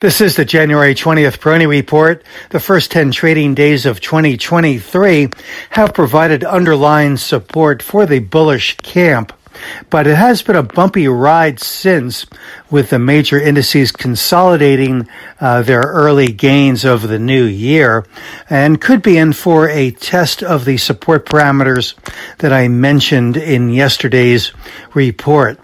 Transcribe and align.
This 0.00 0.22
is 0.22 0.34
the 0.34 0.46
January 0.46 0.94
20th 0.94 1.40
Peroni 1.40 1.68
Report. 1.68 2.24
The 2.48 2.58
first 2.58 2.90
10 2.90 3.10
trading 3.10 3.54
days 3.54 3.84
of 3.84 4.00
2023 4.00 5.28
have 5.68 5.92
provided 5.92 6.42
underlying 6.42 7.18
support 7.18 7.82
for 7.82 8.06
the 8.06 8.20
bullish 8.20 8.78
camp. 8.78 9.34
But 9.90 10.06
it 10.06 10.16
has 10.16 10.40
been 10.40 10.56
a 10.56 10.62
bumpy 10.62 11.06
ride 11.06 11.60
since, 11.60 12.24
with 12.70 12.88
the 12.88 12.98
major 12.98 13.38
indices 13.38 13.92
consolidating 13.92 15.06
uh, 15.38 15.60
their 15.62 15.82
early 15.82 16.32
gains 16.32 16.86
over 16.86 17.06
the 17.06 17.18
new 17.18 17.44
year, 17.44 18.06
and 18.48 18.80
could 18.80 19.02
be 19.02 19.18
in 19.18 19.34
for 19.34 19.68
a 19.68 19.90
test 19.90 20.42
of 20.42 20.64
the 20.64 20.78
support 20.78 21.26
parameters 21.26 21.92
that 22.38 22.54
I 22.54 22.68
mentioned 22.68 23.36
in 23.36 23.68
yesterday's 23.68 24.52
report. 24.94 25.60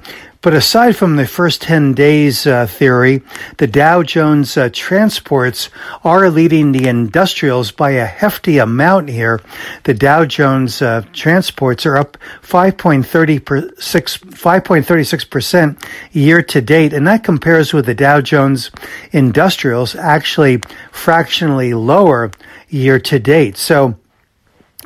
But 0.46 0.54
aside 0.54 0.94
from 0.94 1.16
the 1.16 1.26
first 1.26 1.60
10 1.62 1.94
days 1.94 2.46
uh, 2.46 2.68
theory, 2.68 3.22
the 3.56 3.66
Dow 3.66 4.04
Jones 4.04 4.56
uh, 4.56 4.68
transports 4.72 5.70
are 6.04 6.30
leading 6.30 6.70
the 6.70 6.86
industrials 6.86 7.72
by 7.72 7.90
a 7.90 8.06
hefty 8.06 8.58
amount 8.58 9.08
here. 9.08 9.40
The 9.82 9.94
Dow 9.94 10.24
Jones 10.24 10.80
uh, 10.80 11.02
transports 11.12 11.84
are 11.84 11.96
up 11.96 12.16
5.36, 12.42 13.74
5.36% 13.74 15.84
year 16.12 16.42
to 16.44 16.60
date, 16.60 16.92
and 16.92 17.08
that 17.08 17.24
compares 17.24 17.72
with 17.72 17.86
the 17.86 17.94
Dow 17.94 18.20
Jones 18.20 18.70
industrials 19.10 19.96
actually 19.96 20.62
fractionally 20.92 21.74
lower 21.74 22.30
year 22.68 23.00
to 23.00 23.18
date. 23.18 23.56
So 23.56 23.98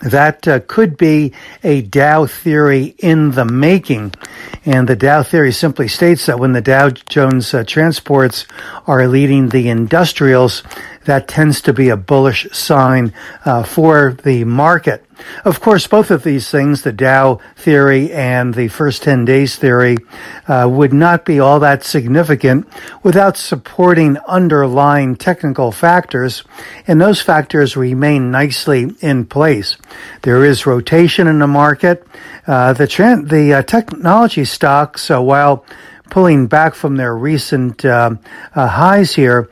that 0.01 0.49
uh, 0.49 0.61
could 0.61 0.97
be 0.97 1.35
a 1.63 1.83
Dow 1.83 2.25
theory 2.25 2.95
in 2.99 3.33
the 3.33 3.45
making. 3.45 4.15
And 4.65 4.89
the 4.89 4.97
Dow 4.97 5.23
theory 5.23 5.53
simply 5.53 5.89
states 5.89 6.27
that 6.27 6.39
when 6.39 6.53
the 6.53 6.61
Dow 6.61 6.91
Jones 6.91 7.55
uh, 7.55 7.65
transports 7.65 8.47
are 8.87 9.09
leading 9.09 9.49
the 9.49 9.69
industrials, 9.69 10.63
that 11.05 11.29
tends 11.29 11.61
to 11.63 11.73
be 11.73 11.89
a 11.89 11.97
bullish 11.97 12.47
sign 12.53 13.13
uh, 13.45 13.63
for 13.63 14.17
the 14.23 14.45
market. 14.45 15.05
Of 15.45 15.61
course, 15.61 15.87
both 15.87 16.11
of 16.11 16.23
these 16.23 16.51
things, 16.51 16.83
the 16.83 16.93
Dow 16.93 17.41
theory 17.57 18.13
and 18.13 18.55
the 18.55 18.69
first 18.69 19.03
10 19.03 19.25
days 19.25 19.57
theory, 19.57 19.97
uh, 20.49 20.69
would 20.71 20.93
not 20.93 21.25
be 21.25 21.41
all 21.41 21.61
that 21.61 21.85
significant 21.85 22.67
without 23.03 23.37
supporting 23.37 24.19
underlying 24.29 25.17
technical 25.17 25.73
factors, 25.73 26.43
and 26.87 27.01
those 27.01 27.21
factors 27.21 27.77
remain 27.77 28.31
nicely 28.31 28.95
in 29.01 29.27
place. 29.27 29.77
There 30.23 30.45
is 30.45 30.67
rotation 30.67 31.27
in 31.27 31.39
the 31.39 31.47
market. 31.47 32.07
Uh, 32.47 32.73
the, 32.73 32.87
the 33.27 33.55
uh, 33.55 33.63
technology 34.31 34.45
stocks, 34.45 35.11
uh, 35.11 35.21
while 35.21 35.65
pulling 36.11 36.47
back 36.47 36.75
from 36.75 36.97
their 36.97 37.17
recent 37.17 37.85
uh, 37.85 38.15
uh, 38.55 38.67
highs 38.67 39.15
here, 39.15 39.49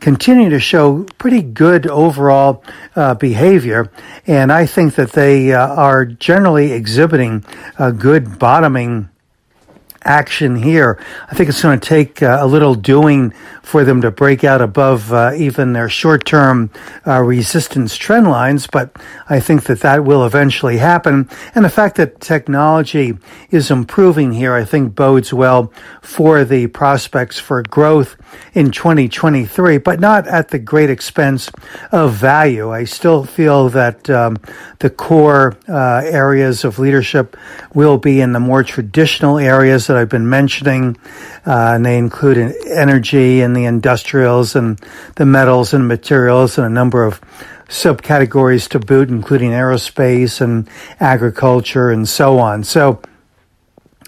continue 0.00 0.48
to 0.48 0.58
show 0.58 1.04
pretty 1.18 1.42
good 1.42 1.86
overall 1.86 2.62
uh, 2.96 3.14
behavior, 3.14 3.90
and 4.26 4.50
I 4.52 4.66
think 4.66 4.94
that 4.94 5.12
they 5.12 5.52
uh, 5.52 5.74
are 5.74 6.06
generally 6.06 6.72
exhibiting 6.72 7.44
a 7.78 7.92
good 7.92 8.38
bottoming 8.38 9.08
action 10.02 10.56
here. 10.56 10.98
I 11.30 11.34
think 11.34 11.48
it's 11.48 11.62
going 11.62 11.78
to 11.78 11.88
take 11.88 12.22
uh, 12.22 12.38
a 12.40 12.46
little 12.46 12.74
doing 12.74 13.32
for 13.62 13.84
them 13.84 14.00
to 14.00 14.10
break 14.10 14.42
out 14.42 14.60
above 14.60 15.12
uh, 15.12 15.32
even 15.36 15.72
their 15.72 15.88
short 15.88 16.24
term 16.24 16.70
uh, 17.06 17.22
resistance 17.22 17.96
trend 17.96 18.28
lines, 18.28 18.66
but 18.66 18.96
I 19.28 19.40
think 19.40 19.64
that 19.64 19.80
that 19.80 20.04
will 20.04 20.24
eventually 20.24 20.78
happen. 20.78 21.28
And 21.54 21.64
the 21.64 21.70
fact 21.70 21.96
that 21.96 22.20
technology 22.20 23.16
is 23.50 23.70
improving 23.70 24.32
here, 24.32 24.54
I 24.54 24.64
think 24.64 24.94
bodes 24.94 25.32
well 25.32 25.72
for 26.02 26.44
the 26.44 26.66
prospects 26.68 27.38
for 27.38 27.62
growth 27.62 28.16
in 28.54 28.70
2023, 28.70 29.78
but 29.78 30.00
not 30.00 30.26
at 30.26 30.48
the 30.48 30.58
great 30.58 30.90
expense 30.90 31.50
of 31.92 32.14
value. 32.14 32.70
I 32.70 32.84
still 32.84 33.24
feel 33.24 33.68
that 33.70 34.08
um, 34.08 34.38
the 34.78 34.90
core 34.90 35.56
uh, 35.68 36.02
areas 36.04 36.64
of 36.64 36.78
leadership 36.78 37.36
will 37.74 37.98
be 37.98 38.20
in 38.20 38.32
the 38.32 38.40
more 38.40 38.64
traditional 38.64 39.38
areas 39.38 39.89
that 39.90 39.96
I've 39.96 40.08
been 40.08 40.28
mentioning, 40.28 40.96
uh, 41.44 41.72
and 41.74 41.84
they 41.84 41.98
include 41.98 42.38
energy 42.68 43.40
and 43.40 43.56
the 43.56 43.64
industrials 43.64 44.54
and 44.54 44.78
the 45.16 45.26
metals 45.26 45.74
and 45.74 45.88
materials 45.88 46.58
and 46.58 46.64
a 46.64 46.70
number 46.70 47.02
of 47.02 47.20
subcategories 47.66 48.68
to 48.68 48.78
boot, 48.78 49.08
including 49.08 49.50
aerospace 49.50 50.40
and 50.40 50.70
agriculture 51.00 51.90
and 51.90 52.08
so 52.08 52.38
on. 52.38 52.62
So, 52.62 53.02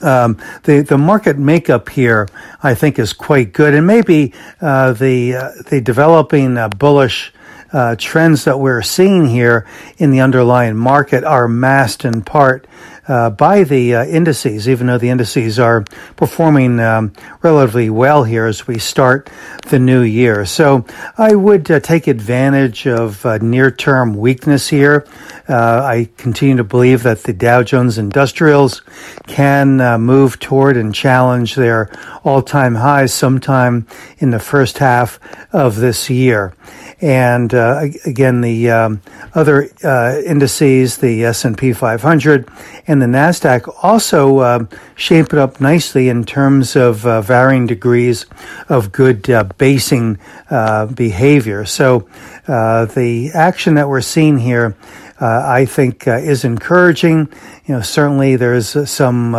um, 0.02 0.38
the 0.62 0.82
the 0.82 0.98
market 0.98 1.36
makeup 1.36 1.88
here, 1.88 2.28
I 2.62 2.76
think, 2.76 3.00
is 3.00 3.12
quite 3.12 3.52
good, 3.52 3.74
and 3.74 3.84
maybe 3.84 4.34
uh, 4.60 4.92
the 4.92 5.34
uh, 5.34 5.50
the 5.68 5.80
developing 5.80 6.56
uh, 6.56 6.68
bullish 6.68 7.32
uh, 7.72 7.96
trends 7.98 8.44
that 8.44 8.60
we're 8.60 8.82
seeing 8.82 9.26
here 9.26 9.66
in 9.98 10.12
the 10.12 10.20
underlying 10.20 10.76
market 10.76 11.24
are 11.24 11.48
masked 11.48 12.04
in 12.04 12.22
part 12.22 12.68
uh, 13.08 13.30
by 13.30 13.64
the 13.64 13.94
uh, 13.94 14.04
indices, 14.04 14.68
even 14.68 14.86
though 14.86 14.98
the 14.98 15.10
indices 15.10 15.58
are 15.58 15.84
performing 16.16 16.78
um, 16.80 17.12
relatively 17.42 17.90
well 17.90 18.24
here 18.24 18.46
as 18.46 18.66
we 18.66 18.78
start 18.78 19.28
the 19.68 19.78
new 19.78 20.02
year. 20.02 20.44
So 20.44 20.86
I 21.18 21.34
would 21.34 21.70
uh, 21.70 21.80
take 21.80 22.06
advantage 22.06 22.86
of 22.86 23.24
uh, 23.26 23.38
near 23.38 23.70
term 23.70 24.14
weakness 24.14 24.68
here. 24.68 25.06
Uh, 25.48 25.82
I 25.84 26.08
continue 26.16 26.56
to 26.56 26.64
believe 26.64 27.02
that 27.02 27.24
the 27.24 27.32
Dow 27.32 27.62
Jones 27.62 27.98
Industrials 27.98 28.82
can 29.26 29.78
move 30.00 30.38
toward 30.38 30.76
and 30.76 30.94
challenge 30.94 31.56
their 31.56 31.90
all 32.24 32.42
time 32.42 32.76
highs 32.76 33.12
sometime 33.12 33.86
in 34.18 34.30
the 34.30 34.38
first 34.38 34.78
half 34.78 35.18
of 35.52 35.76
this 35.76 36.08
year. 36.08 36.54
And 37.02 37.52
uh, 37.52 37.86
again, 38.06 38.42
the 38.42 38.70
um, 38.70 39.02
other 39.34 39.68
uh, 39.82 40.20
indices, 40.24 40.98
the 40.98 41.24
S&P 41.24 41.72
500 41.72 42.48
and 42.86 42.91
the 42.98 43.06
Nasdaq, 43.06 43.72
also 43.82 44.38
uh, 44.38 44.66
shape 44.94 45.26
it 45.26 45.38
up 45.38 45.60
nicely 45.60 46.08
in 46.08 46.24
terms 46.24 46.76
of 46.76 47.06
uh, 47.06 47.20
varying 47.20 47.66
degrees 47.66 48.26
of 48.68 48.92
good 48.92 49.28
uh, 49.30 49.44
basing 49.58 50.18
uh, 50.50 50.86
behavior. 50.86 51.64
So 51.64 52.08
the 52.46 53.30
action 53.34 53.74
that 53.74 53.88
we're 53.88 54.00
seeing 54.00 54.38
here. 54.38 54.76
I 55.24 55.66
think 55.66 56.08
is 56.08 56.44
encouraging. 56.44 57.28
You 57.66 57.76
know, 57.76 57.80
certainly 57.80 58.34
there's 58.34 58.90
some 58.90 59.36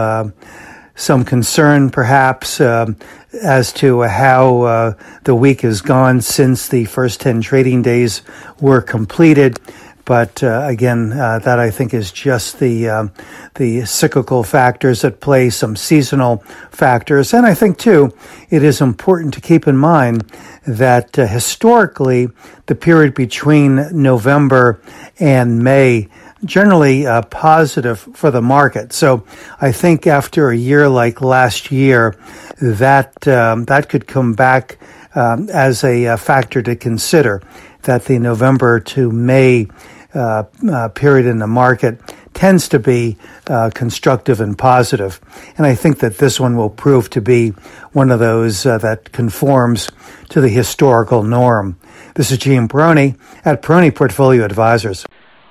some 0.96 1.26
concern, 1.26 1.90
perhaps, 1.90 2.62
um, 2.62 2.96
as 3.42 3.74
to 3.74 4.02
how 4.02 4.62
uh, 4.62 4.94
the 5.24 5.36
week 5.36 5.62
has 5.62 5.82
gone 5.82 6.22
since 6.22 6.68
the 6.68 6.86
first 6.86 7.20
10 7.22 7.42
trading 7.42 7.82
days 7.82 8.22
were 8.62 8.82
completed. 8.82 9.60
But 10.06 10.44
uh, 10.44 10.66
again, 10.68 11.14
uh, 11.14 11.40
that 11.40 11.60
I 11.60 11.72
think 11.72 11.94
is 11.94 12.12
just 12.12 12.60
the 12.60 12.90
um, 12.90 13.12
the 13.56 13.86
cyclical 13.86 14.44
factors 14.44 15.06
at 15.06 15.22
play, 15.22 15.50
some 15.50 15.76
seasonal 15.76 16.44
factors, 16.72 17.34
and 17.34 17.46
I 17.46 17.54
think 17.54 17.78
too 17.78 18.12
it 18.50 18.64
is 18.64 18.82
important 18.82 19.34
to 19.36 19.42
keep 19.42 19.68
in 19.68 19.78
mind 19.78 20.30
that 20.68 21.18
uh, 21.18 21.26
historically 21.26 22.28
the 22.66 22.76
period 22.76 23.14
between 23.14 23.88
November 23.92 24.82
and 25.20 25.64
May 25.64 26.10
generally 26.46 27.06
uh, 27.06 27.22
positive 27.24 28.00
for 28.00 28.32
the 28.32 28.42
market. 28.42 28.94
So 28.94 29.26
I 29.60 29.72
think 29.72 30.08
after 30.08 30.50
a 30.50 30.56
year 30.56 30.90
like 30.90 31.22
last 31.22 31.72
year, 31.72 32.16
that 32.62 33.28
um, 33.28 33.66
that 33.66 33.90
could 33.90 34.08
come 34.08 34.34
back 34.34 34.78
um, 35.16 35.50
as 35.50 35.84
a, 35.84 36.06
a, 36.06 36.18
factor 36.18 36.62
to 36.62 36.76
consider. 36.76 37.42
That 37.84 38.06
the 38.06 38.18
November 38.18 38.80
to 38.80 39.12
May 39.12 39.68
uh, 40.16 40.44
uh, 40.72 40.90
period 40.90 41.26
in 41.26 41.40
the 41.40 41.48
market 41.48 42.00
tends 42.34 42.70
to 42.70 42.80
be 42.80 43.18
uh, 43.48 43.70
constructive 43.74 44.40
and 44.40 44.58
positive. 44.58 45.20
positive, 45.20 45.54
and 45.58 45.66
I 45.66 45.76
think 45.76 46.00
that 46.00 46.18
this 46.18 46.40
one 46.40 46.56
will 46.56 46.70
prove 46.70 47.10
to 47.12 47.22
be 47.22 47.50
one 47.92 48.12
of 48.12 48.20
those 48.20 48.66
uh, 48.66 48.78
that 48.80 49.12
conforms 49.12 49.90
to 50.30 50.42
the 50.42 50.50
historical 50.50 51.24
norm. 51.24 51.78
This 52.16 52.32
is 52.32 52.38
Gene 52.38 52.68
Peroni 52.68 53.18
at 53.46 53.62
Peroni 53.62 53.94
Portfolio 53.94 54.46
Advisors. 54.46 55.06